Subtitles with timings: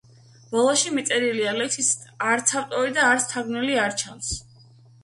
[0.53, 1.91] ბოლოში მიწერილია: ლექსის
[2.31, 4.35] არც ავტორი და არც მთარგმნელი არ ჩანს.